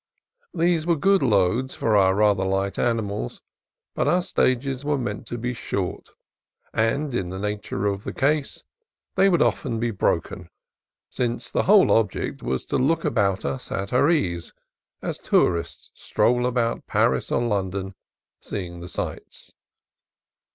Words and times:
These 0.55 0.87
were 0.87 0.95
good 0.95 1.21
loads 1.21 1.75
for 1.75 1.95
our 1.95 2.15
rather 2.15 2.43
light 2.43 2.79
animals; 2.79 3.43
but 3.93 4.07
our 4.07 4.23
stages 4.23 4.83
were 4.83 4.97
meant 4.97 5.27
to 5.27 5.37
be 5.37 5.53
short, 5.53 6.09
and 6.73 7.13
in 7.13 7.29
the 7.29 7.37
nature 7.37 7.85
of 7.85 8.03
the 8.03 8.11
case 8.11 8.63
they 9.13 9.29
would 9.29 9.41
be 9.41 9.45
often 9.45 9.79
broken, 9.91 10.49
since 11.11 11.51
the 11.51 11.65
whole 11.69 11.91
object 11.91 12.41
was 12.41 12.65
to 12.65 12.79
look 12.79 13.05
about 13.05 13.45
us 13.45 13.71
at 13.71 13.93
our 13.93 14.09
ease, 14.09 14.53
as 15.03 15.19
tourists 15.19 15.91
stroll 15.93 16.47
about 16.47 16.87
Paris 16.87 17.31
or 17.31 17.43
London, 17.43 17.93
seeing 18.41 18.79
the 18.79 18.89
sights. 18.89 19.51